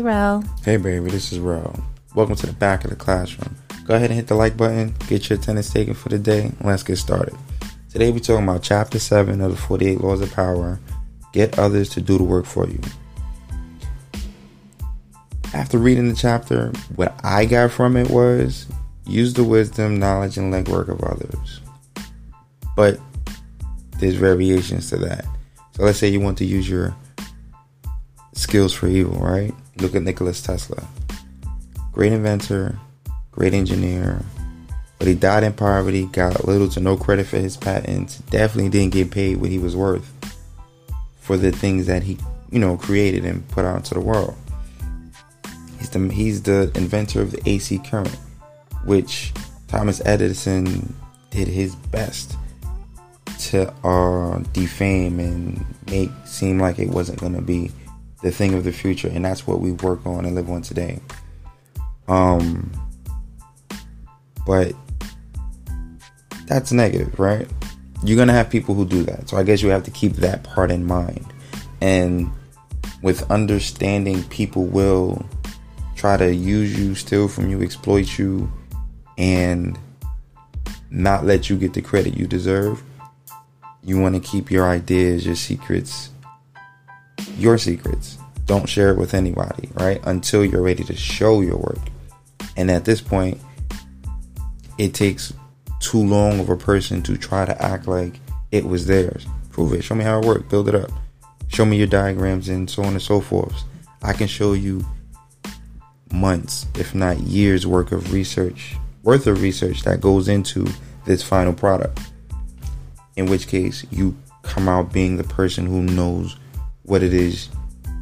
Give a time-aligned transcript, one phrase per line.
[0.00, 0.42] Hey.
[0.64, 1.78] Hey, baby, this is Ro.
[2.14, 3.54] Welcome to the back of the classroom.
[3.84, 6.64] Go ahead and hit the like button, get your attendance taken for the day, and
[6.64, 7.36] let's get started.
[7.90, 10.80] Today, we're talking about Chapter 7 of the 48 Laws of Power
[11.34, 12.80] Get Others to Do the Work for You.
[15.52, 18.66] After reading the chapter, what I got from it was
[19.04, 21.60] use the wisdom, knowledge, and legwork of others.
[22.74, 22.98] But
[23.98, 25.26] there's variations to that.
[25.76, 26.96] So let's say you want to use your
[28.32, 29.52] skills for evil, right?
[29.80, 30.86] Look at Nikola Tesla.
[31.92, 32.78] Great inventor,
[33.32, 34.22] great engineer,
[34.98, 38.92] but he died in poverty, got little to no credit for his patents, definitely didn't
[38.92, 40.12] get paid what he was worth
[41.20, 42.18] for the things that he,
[42.50, 44.36] you know, created and put out into the world.
[45.78, 48.14] He's the, he's the inventor of the AC current,
[48.84, 49.32] which
[49.68, 50.94] Thomas Edison
[51.30, 52.36] did his best
[53.38, 57.70] to uh, defame and make seem like it wasn't going to be
[58.22, 61.00] the thing of the future, and that's what we work on and live on today.
[62.08, 62.70] Um,
[64.46, 64.74] but
[66.46, 67.48] that's negative, right?
[68.02, 70.42] You're gonna have people who do that, so I guess you have to keep that
[70.42, 71.26] part in mind.
[71.80, 72.30] And
[73.02, 75.24] with understanding, people will
[75.96, 78.50] try to use you, steal from you, exploit you,
[79.18, 79.78] and
[80.90, 82.82] not let you get the credit you deserve
[83.82, 86.10] you want to keep your ideas, your secrets,
[87.40, 88.18] your secrets.
[88.46, 90.00] Don't share it with anybody, right?
[90.04, 91.78] Until you're ready to show your work.
[92.56, 93.40] And at this point,
[94.78, 95.32] it takes
[95.78, 99.26] too long of a person to try to act like it was theirs.
[99.50, 99.82] Prove it.
[99.82, 100.48] Show me how it worked.
[100.48, 100.90] Build it up.
[101.48, 103.64] Show me your diagrams and so on and so forth.
[104.02, 104.84] I can show you
[106.12, 110.66] months, if not years, worth of research, worth of research that goes into
[111.04, 112.00] this final product
[113.16, 116.36] in which case you come out being the person who knows
[116.90, 117.48] what it is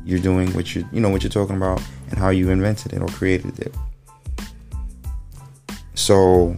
[0.06, 3.02] you're doing, what you you know what you're talking about, and how you invented it
[3.02, 3.74] or created it.
[5.94, 6.56] So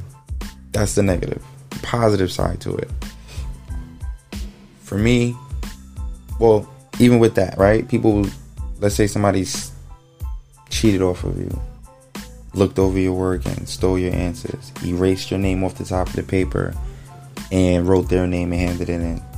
[0.71, 1.43] that's the negative.
[1.83, 2.89] Positive side to it.
[4.83, 5.37] For me,
[6.39, 7.89] well, even with that, right?
[7.89, 8.25] People,
[8.79, 9.73] let's say somebody's
[10.69, 11.61] cheated off of you,
[12.55, 16.15] looked over your work and stole your answers, erased your name off the top of
[16.15, 16.75] the paper,
[17.51, 19.30] and wrote their name and handed it in.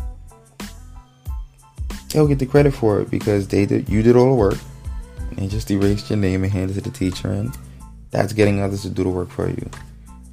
[2.12, 4.58] They'll get the credit for it because they did you did all the work.
[5.36, 7.56] And just erased your name and handed it to the teacher and
[8.10, 9.70] that's getting others to do the work for you.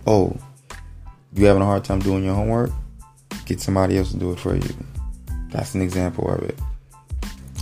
[0.06, 0.38] Oh,
[1.34, 2.72] you having a hard time doing your homework?
[3.46, 4.76] Get somebody else to do it for you.
[5.52, 6.60] That's an example of it.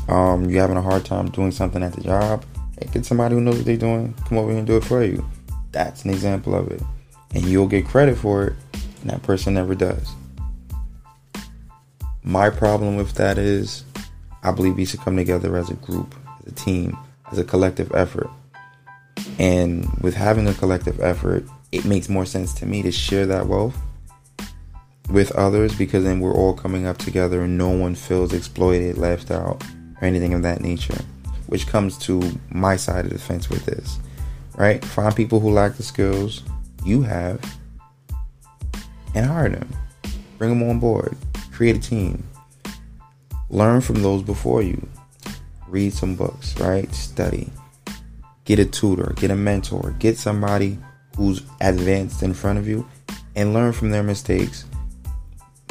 [0.10, 2.44] Um, you having a hard time doing something at the job?
[2.80, 4.16] Hey, get somebody who knows what they're doing.
[4.28, 5.24] Come over here and do it for you.
[5.72, 6.82] That's an example of it.
[7.36, 8.56] And you'll get credit for it
[9.02, 10.14] and that person never does.
[12.24, 13.84] My problem with that is
[14.48, 16.98] I believe we should come together as a group, as a team,
[17.32, 18.30] as a collective effort.
[19.40, 23.48] And with having a collective effort, it makes more sense to me to share that
[23.48, 23.78] wealth
[25.10, 29.32] with others because then we're all coming up together and no one feels exploited, left
[29.32, 29.62] out,
[30.02, 30.98] or anything of that nature.
[31.48, 34.00] Which comes to my side of the fence with this,
[34.56, 34.84] right?
[34.84, 36.44] Find people who lack the skills
[36.86, 37.40] you have
[39.14, 39.70] and hire them.
[40.38, 41.18] Bring them on board.
[41.52, 42.24] Create a team.
[43.50, 44.88] Learn from those before you.
[45.68, 46.94] Read some books, right?
[46.94, 47.50] Study.
[48.46, 50.78] Get a tutor, get a mentor, get somebody
[51.16, 52.88] who's advanced in front of you
[53.36, 54.66] and learn from their mistakes.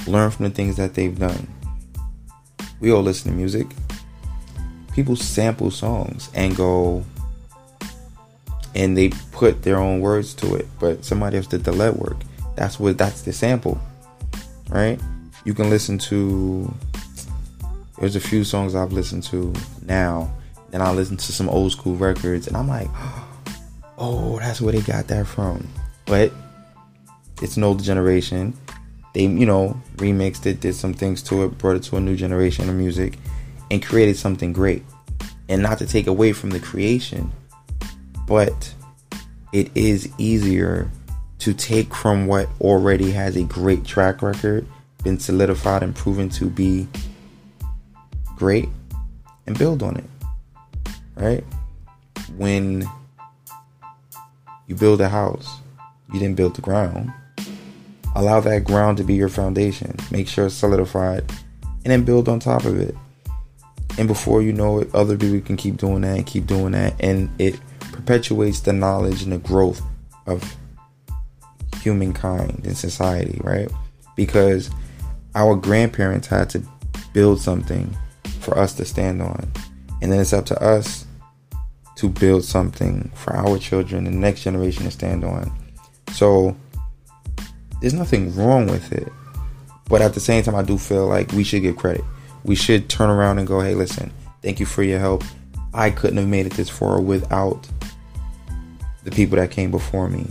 [0.07, 1.49] Learn from the things that they've done.
[2.81, 3.67] We all listen to music.
[4.93, 7.05] People sample songs and go
[8.75, 12.19] and they put their own words to it, but somebody else did the lead work.
[12.57, 13.81] That's what that's the sample,
[14.69, 15.01] right?
[15.45, 16.73] You can listen to.
[17.99, 20.31] There's a few songs I've listened to now,
[20.73, 22.89] and I listen to some old school records, and I'm like,
[23.99, 25.67] oh, that's where they got that from.
[26.05, 26.33] But
[27.41, 28.55] it's an older generation.
[29.15, 32.17] They, you know, remixed it, did some things to it, brought it to a new
[32.17, 33.19] generation of music,
[33.71, 34.85] and created something great.
[35.49, 37.33] And not to take away from the creation,
[38.27, 38.75] but
[39.53, 40.91] it is easier
[41.39, 44.67] to take from what already has a great track record,
[45.03, 46.89] been solidified and proven to be
[48.37, 48.69] great,
[49.47, 50.05] and build on it.
[51.17, 51.45] Right?
[52.37, 52.89] When
[54.67, 55.49] you build a house,
[56.13, 57.13] you didn't build the ground.
[58.15, 59.97] Allow that ground to be your foundation.
[60.11, 61.25] Make sure it's solidified,
[61.63, 62.95] and then build on top of it.
[63.99, 66.95] And before you know it, other people can keep doing that and keep doing that,
[67.01, 67.59] and it
[67.93, 69.81] perpetuates the knowledge and the growth
[70.27, 70.57] of
[71.81, 73.71] humankind and society, right?
[74.17, 74.71] Because
[75.35, 76.63] our grandparents had to
[77.13, 77.97] build something
[78.47, 79.51] for us to stand on.
[80.01, 81.05] And then it's up to us
[81.97, 85.53] to build something for our children the next generation to stand on.
[86.13, 86.57] So
[87.81, 89.13] there's nothing wrong with it.
[89.89, 92.05] But at the same time, I do feel like we should give credit.
[92.45, 94.13] We should turn around and go, hey, listen,
[94.43, 95.25] thank you for your help.
[95.75, 97.69] I couldn't have made it this far without
[99.05, 100.27] the people that came before me,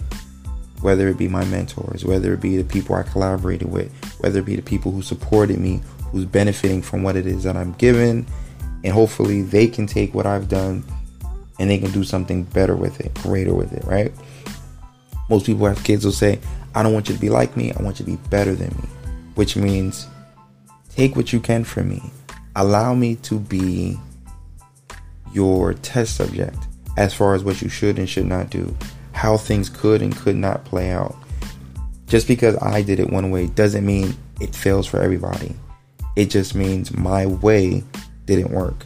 [0.81, 4.45] whether it be my mentors, whether it be the people I collaborated with, whether it
[4.45, 5.81] be the people who supported me,
[6.15, 8.25] who's benefiting from what it is that I'm given,
[8.85, 10.81] and hopefully they can take what I've done
[11.59, 14.13] and they can do something better with it, greater with it, right?
[15.29, 16.39] Most people have kids will say,
[16.73, 18.69] I don't want you to be like me, I want you to be better than
[18.69, 18.87] me,
[19.35, 20.07] which means
[20.87, 22.01] take what you can from me.
[22.55, 23.99] Allow me to be
[25.33, 26.59] your test subject
[26.95, 28.73] as far as what you should and should not do,
[29.11, 31.13] how things could and could not play out.
[32.07, 35.53] Just because I did it one way doesn't mean it fails for everybody.
[36.15, 37.83] It just means my way
[38.25, 38.85] didn't work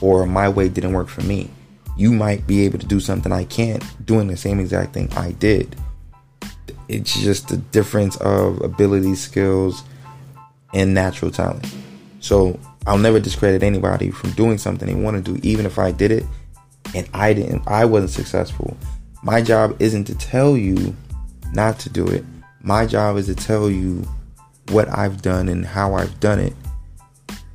[0.00, 1.50] or my way didn't work for me.
[1.96, 5.32] You might be able to do something I can't doing the same exact thing I
[5.32, 5.76] did.
[6.88, 9.82] It's just the difference of ability, skills,
[10.72, 11.72] and natural talent.
[12.20, 15.92] So I'll never discredit anybody from doing something they want to do, even if I
[15.92, 16.24] did it
[16.94, 18.76] and I didn't, I wasn't successful.
[19.22, 20.96] My job isn't to tell you
[21.52, 22.24] not to do it.
[22.62, 24.08] My job is to tell you
[24.70, 26.54] what I've done and how I've done it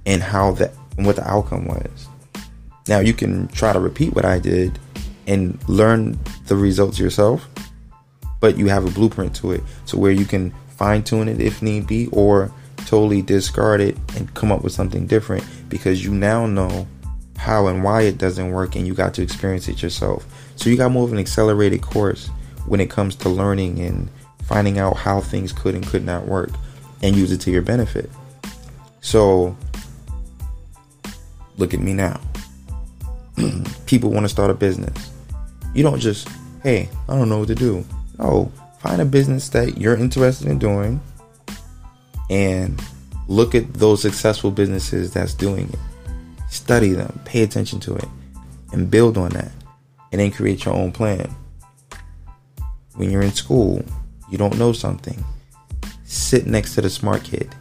[0.05, 2.07] and how that and what the outcome was.
[2.87, 4.79] Now you can try to repeat what I did
[5.27, 7.47] and learn the results yourself,
[8.39, 11.61] but you have a blueprint to it so where you can fine tune it if
[11.61, 12.51] need be or
[12.85, 16.87] totally discard it and come up with something different because you now know
[17.37, 20.25] how and why it doesn't work and you got to experience it yourself.
[20.55, 22.27] So you got more of an accelerated course
[22.65, 24.09] when it comes to learning and
[24.43, 26.51] finding out how things could and could not work
[27.01, 28.09] and use it to your benefit.
[29.01, 29.55] So
[31.57, 32.19] look at me now.
[33.85, 35.11] People want to start a business.
[35.73, 36.27] You don't just,
[36.63, 37.85] hey, I don't know what to do.
[38.17, 41.01] No, find a business that you're interested in doing
[42.29, 42.81] and
[43.27, 45.79] look at those successful businesses that's doing it
[46.55, 48.07] study them, pay attention to it,
[48.71, 49.51] and build on that,
[50.11, 51.29] and then create your own plan.
[52.95, 53.83] When you're in school,
[54.31, 55.23] you don't know something,
[56.05, 57.53] sit next to the smart kid,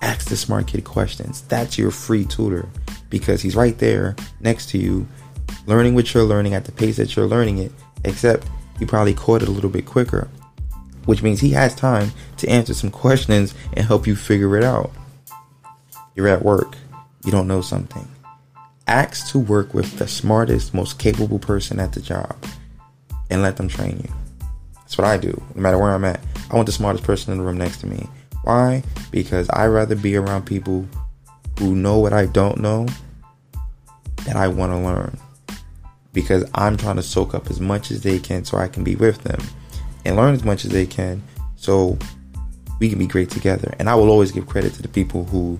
[0.00, 1.42] ask the smart kid questions.
[1.42, 2.68] That's your free tutor
[3.10, 5.06] because he's right there next to you,
[5.66, 7.72] learning what you're learning at the pace that you're learning it,
[8.04, 10.28] except he probably caught it a little bit quicker,
[11.06, 14.90] which means he has time to answer some questions and help you figure it out.
[16.14, 16.76] You're at work,
[17.24, 18.08] you don't know something
[18.88, 22.34] ask to work with the smartest, most capable person at the job
[23.30, 24.12] and let them train you.
[24.74, 26.20] That's what I do, no matter where I'm at.
[26.50, 28.08] I want the smartest person in the room next to me.
[28.42, 28.82] Why?
[29.10, 30.88] Because I rather be around people
[31.58, 32.86] who know what I don't know
[34.24, 35.18] that I want to learn.
[36.12, 38.96] Because I'm trying to soak up as much as they can so I can be
[38.96, 39.40] with them
[40.04, 41.22] and learn as much as they can
[41.56, 41.98] so
[42.80, 43.74] we can be great together.
[43.78, 45.58] And I will always give credit to the people who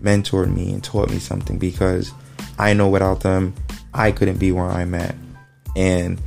[0.00, 2.12] mentored me and taught me something because
[2.58, 3.54] I know without them,
[3.92, 5.14] I couldn't be where I'm at.
[5.76, 6.20] And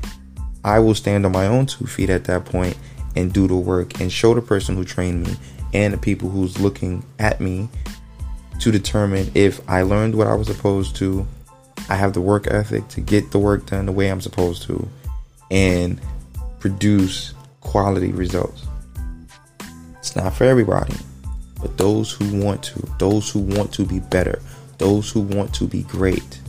[0.64, 2.78] I will stand on my own two feet at that point
[3.16, 5.36] and do the work and show the person who trained me
[5.74, 7.70] and the people who's looking at me
[8.60, 11.28] to determine if I learned what I was supposed to,
[11.90, 14.88] I have the work ethic to get the work done the way I'm supposed to,
[15.52, 16.02] and
[16.60, 18.66] produce quality results.
[20.00, 20.96] It's not for everybody,
[21.62, 24.42] but those who want to, those who want to be better,
[24.78, 26.40] those who want to be great.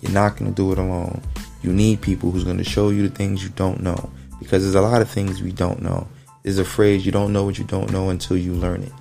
[0.00, 1.20] You're not going to do it alone.
[1.62, 4.74] You need people who's going to show you the things you don't know because there's
[4.74, 6.08] a lot of things we don't know.
[6.42, 8.92] There's a phrase you don't know what you don't know until you learn it.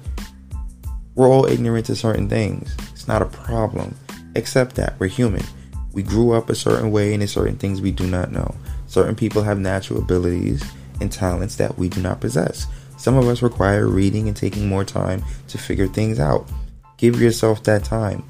[1.20, 2.74] We're all ignorant to certain things.
[2.94, 3.94] It's not a problem.
[4.38, 4.98] Accept that.
[5.00, 5.44] We're human.
[5.92, 8.56] We grew up a certain way and there's certain things we do not know.
[8.88, 10.64] Certain people have natural abilities
[11.02, 12.68] and talents that we do not possess.
[12.96, 16.50] Some of us require reading and taking more time to figure things out.
[16.96, 18.24] Give yourself that time.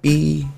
[0.00, 0.48] Be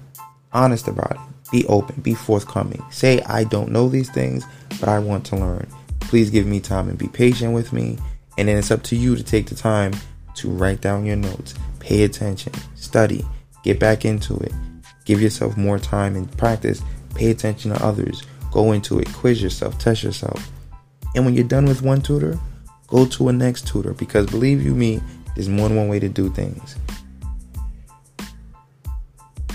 [0.53, 1.51] honest about it.
[1.51, 2.03] Be open.
[2.03, 2.85] Be forthcoming.
[2.93, 4.47] Say, I don't know these things,
[4.79, 5.67] but I want to learn.
[5.99, 7.99] Please give me time and be patient with me.
[8.39, 9.93] And then it's up to you to take the time
[10.37, 13.25] to write down your notes, pay attention, study,
[13.63, 14.53] get back into it.
[15.05, 16.83] Give yourself more time and practice.
[17.15, 18.23] Pay attention to others.
[18.51, 20.51] Go into it, quiz yourself, test yourself.
[21.15, 22.39] And when you're done with one tutor,
[22.87, 25.01] go to a next tutor because believe you me,
[25.35, 26.77] there's more than one way to do things.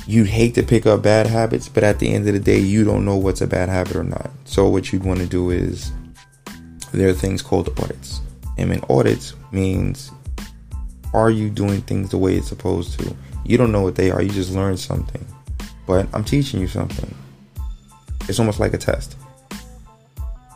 [0.05, 2.83] You'd hate to pick up bad habits, but at the end of the day, you
[2.83, 4.31] don't know what's a bad habit or not.
[4.43, 5.91] So, what you'd want to do is
[6.91, 8.21] there are things called audits.
[8.57, 10.11] And in audits means
[11.13, 13.15] are you doing things the way it's supposed to?
[13.43, 15.25] You don't know what they are, you just learned something.
[15.87, 17.13] But I'm teaching you something.
[18.27, 19.17] It's almost like a test.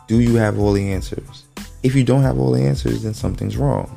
[0.06, 1.44] Do you have all the answers?
[1.82, 3.96] If you don't have all the answers, then something's wrong,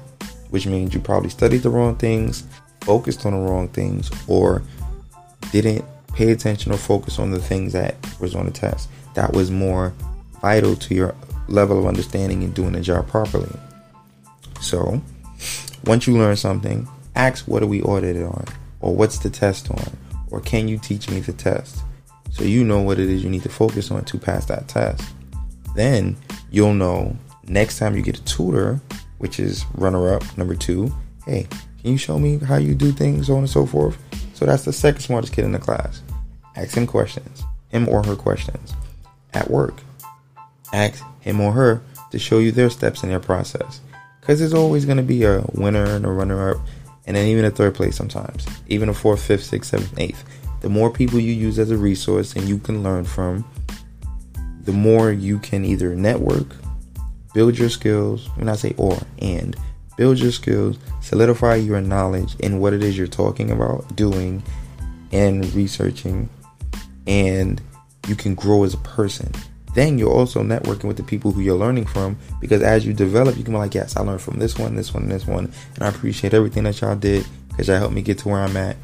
[0.49, 2.43] which means you probably studied the wrong things,
[2.81, 4.63] focused on the wrong things, or
[5.51, 8.89] didn't pay attention or focus on the things that was on the test.
[9.13, 9.93] That was more
[10.41, 11.15] vital to your
[11.47, 13.55] level of understanding and doing the job properly.
[14.59, 15.01] So,
[15.85, 18.45] once you learn something, ask what are we audited on,
[18.79, 19.97] or what's the test on,
[20.31, 21.83] or can you teach me the test?
[22.31, 25.03] So you know what it is you need to focus on to pass that test.
[25.75, 26.17] Then
[26.51, 27.15] you'll know
[27.47, 28.79] next time you get a tutor,
[29.17, 30.93] which is runner up number two,
[31.25, 31.47] hey,
[31.81, 33.97] can you show me how you do things, so on and so forth?
[34.33, 36.01] So that's the second smartest kid in the class.
[36.55, 38.73] Ask him questions, him or her questions.
[39.33, 39.81] At work,
[40.73, 41.81] ask him or her
[42.11, 43.81] to show you their steps in their process.
[44.27, 46.57] Because there's always going to be a winner and a runner up,
[47.05, 50.21] and then even a third place sometimes, even a fourth, fifth, sixth, seventh, eighth.
[50.59, 53.49] The more people you use as a resource and you can learn from,
[54.63, 56.57] the more you can either network,
[57.33, 59.55] build your skills, when I say or, and
[59.95, 64.43] build your skills, solidify your knowledge in what it is you're talking about, doing,
[65.13, 66.27] and researching,
[67.07, 67.61] and
[68.09, 69.31] you can grow as a person
[69.77, 73.37] then you're also networking with the people who you're learning from because as you develop,
[73.37, 75.83] you can be like, yes, I learned from this one, this one, this one, and
[75.83, 78.75] I appreciate everything that y'all did because y'all helped me get to where I'm at,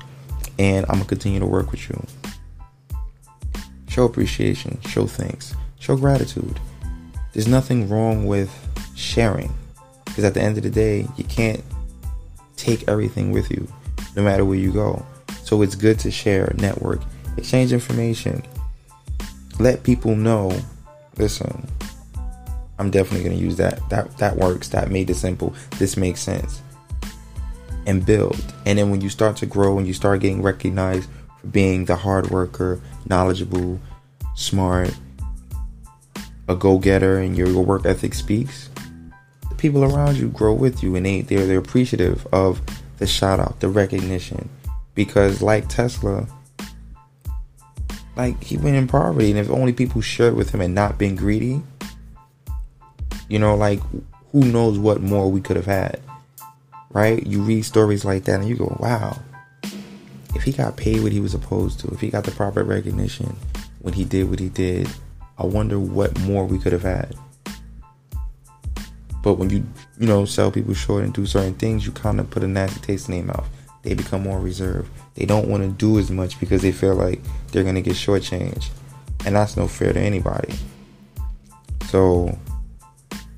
[0.60, 2.06] and I'm gonna continue to work with you.
[3.90, 6.60] Show appreciation, show thanks, show gratitude.
[7.34, 8.52] There's nothing wrong with
[8.96, 9.52] sharing
[10.06, 11.64] because at the end of the day, you can't
[12.56, 13.68] take everything with you
[14.16, 15.04] no matter where you go.
[15.44, 17.02] So it's good to share, network,
[17.36, 18.44] exchange information,
[19.58, 20.56] let people know
[21.18, 21.68] listen,
[22.80, 23.88] I'm definitely gonna use that.
[23.90, 24.70] That that works.
[24.70, 25.54] That made it simple.
[25.78, 26.62] This makes sense.
[27.86, 28.42] And build.
[28.66, 31.96] And then when you start to grow and you start getting recognized for being the
[31.96, 33.80] hard worker, knowledgeable,
[34.36, 34.96] smart,
[36.48, 38.70] a go-getter, and your, work ethic speaks,
[39.50, 42.62] the people around you grow with you and they they're they're appreciative of
[42.98, 44.50] the shout out, the recognition.
[44.96, 46.28] Because like Tesla,
[48.16, 51.16] like he went in poverty, and if only people shared with him and not been
[51.16, 51.62] greedy,
[53.28, 53.80] you know, like
[54.32, 56.00] who knows what more we could have had,
[56.92, 57.26] right?
[57.26, 59.18] You read stories like that and you go, wow.
[60.36, 63.36] If he got paid what he was supposed to, if he got the proper recognition
[63.82, 64.90] when he did what he did,
[65.38, 67.16] I wonder what more we could have had.
[69.22, 69.66] But when you,
[70.00, 72.80] you know, sell people short and do certain things, you kind of put a nasty
[72.82, 73.48] taste in their mouth.
[73.84, 77.22] They become more reserved they don't want to do as much because they feel like
[77.52, 78.70] they're going to get shortchanged.
[79.26, 80.54] And that's no fair to anybody.
[81.86, 82.38] So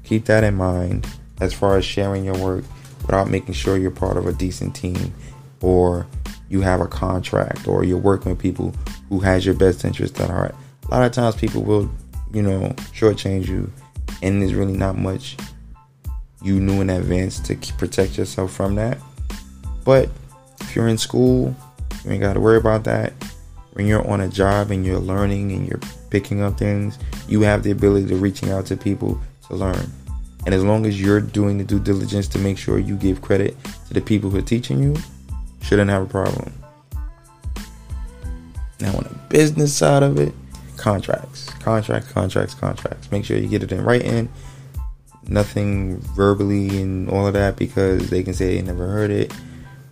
[0.04, 1.08] keep that in mind
[1.42, 2.64] as far as sharing your work
[3.02, 5.14] without making sure you're part of a decent team
[5.62, 6.08] or
[6.50, 8.74] you have a contract or you're working with people
[9.10, 10.56] who has your best interest at heart.
[10.86, 11.92] A lot of times people will,
[12.32, 13.72] you know, shortchange you
[14.22, 15.36] and there's really not much
[16.42, 18.98] you knew in advance to protect yourself from that.
[19.84, 20.10] But
[20.62, 21.56] if you're in school
[22.06, 23.14] you ain't got to worry about that.
[23.74, 26.98] When you're on a job and you're learning and you're picking up things,
[27.28, 29.92] you have the ability to reaching out to people to learn.
[30.46, 33.58] And as long as you're doing the due diligence to make sure you give credit
[33.88, 34.96] to the people who are teaching you,
[35.62, 36.54] shouldn't have a problem.
[38.80, 40.34] Now, on the business side of it,
[40.78, 43.12] contracts, contracts, contracts, contracts.
[43.12, 44.30] Make sure you get it in writing,
[45.28, 49.34] nothing verbally and all of that because they can say they never heard it.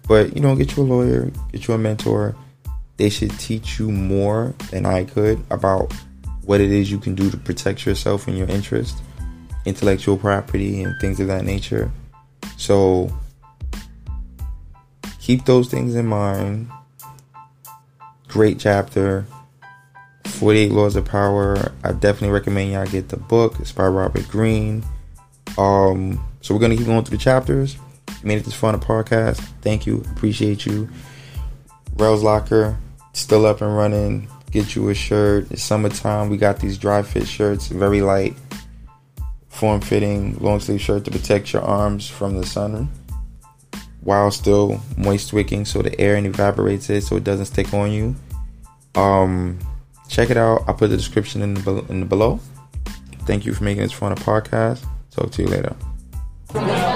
[0.07, 2.36] But you know, get you a lawyer, get you a mentor.
[2.98, 5.93] They should teach you more than I could about
[6.43, 9.01] what it is you can do to protect yourself and your interest,
[9.65, 11.91] intellectual property, and things of that nature.
[12.57, 13.12] So
[15.19, 16.69] keep those things in mind.
[18.27, 19.25] Great chapter.
[20.25, 21.72] 48 Laws of Power.
[21.83, 23.60] I definitely recommend y'all get the book.
[23.60, 24.83] It's by Robert Greene.
[25.57, 27.77] Um, so we're gonna keep going through the chapters
[28.23, 29.37] made it this fun the podcast.
[29.61, 30.03] Thank you.
[30.11, 30.89] Appreciate you.
[31.95, 32.77] Rel's Locker,
[33.13, 34.27] still up and running.
[34.51, 35.51] Get you a shirt.
[35.51, 36.29] It's summertime.
[36.29, 38.35] We got these dry fit shirts, very light,
[39.49, 42.89] form fitting, long sleeve shirt to protect your arms from the sun
[44.01, 47.91] while still moist wicking so the air and evaporates it so it doesn't stick on
[47.91, 48.15] you.
[48.95, 49.57] Um,
[50.09, 50.63] check it out.
[50.67, 52.39] I'll put the description in the, in the below.
[53.25, 54.85] Thank you for making this fun a podcast.
[55.11, 56.91] Talk to you later.